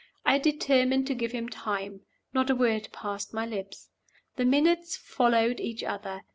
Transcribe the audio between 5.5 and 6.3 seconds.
each other.